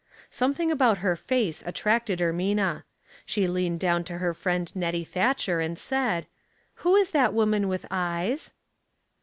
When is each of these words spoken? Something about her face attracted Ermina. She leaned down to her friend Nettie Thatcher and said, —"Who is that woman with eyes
Something 0.31 0.71
about 0.71 0.97
her 1.05 1.15
face 1.15 1.61
attracted 1.63 2.21
Ermina. 2.21 2.85
She 3.23 3.45
leaned 3.47 3.79
down 3.81 4.03
to 4.05 4.17
her 4.17 4.33
friend 4.33 4.75
Nettie 4.75 5.03
Thatcher 5.03 5.59
and 5.59 5.77
said, 5.77 6.25
—"Who 6.81 6.95
is 6.95 7.11
that 7.11 7.35
woman 7.35 7.67
with 7.67 7.85
eyes 7.91 8.51